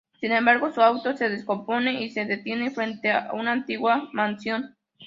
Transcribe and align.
Sin 0.19 0.31
embargo, 0.31 0.71
su 0.71 0.81
auto 0.81 1.15
se 1.15 1.29
descompone 1.29 2.01
y 2.01 2.09
se 2.09 2.25
detiene 2.25 2.71
frente 2.71 3.11
a 3.11 3.33
una 3.33 3.51
antigua 3.51 4.09
mansión. 4.13 4.75